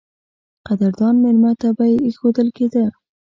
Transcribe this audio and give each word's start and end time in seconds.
قدردان 0.67 1.15
مېلمه 1.23 1.51
ته 1.61 1.67
به 1.77 1.85
اېښودل 2.05 2.47
کېده. 2.57 2.85